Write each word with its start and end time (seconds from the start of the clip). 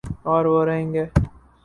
اوروہ 0.25 0.63
رہیں 0.65 0.93
گے 0.93 1.05